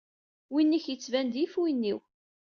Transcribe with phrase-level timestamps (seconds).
[0.51, 1.99] Win-ik yettban-d yif win-iw.